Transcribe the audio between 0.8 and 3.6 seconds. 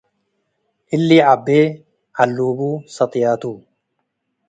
እሊ ዐቤ ዐሉቡ ሰጥያቱ